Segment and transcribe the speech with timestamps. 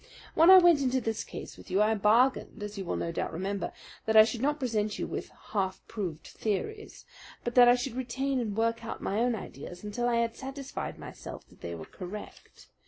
[0.33, 3.31] When I went into this case with you I bargained, as you will no doubt
[3.31, 3.71] remember,
[4.07, 7.05] that I should not present you with half proved theories,
[7.43, 10.97] but that I should retain and work out my own ideas until I had satisfied
[10.97, 12.65] myself that they were correct.